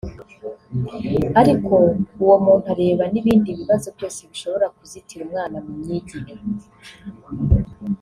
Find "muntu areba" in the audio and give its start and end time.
2.45-3.03